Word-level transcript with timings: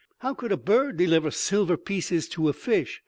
How 0.21 0.33
could 0.33 0.51
a 0.51 0.57
bird 0.57 0.97
deliver 0.97 1.29
silver 1.29 1.77
pieces 1.77 2.27
to 2.29 2.49
a 2.49 2.53
fish. 2.53 2.99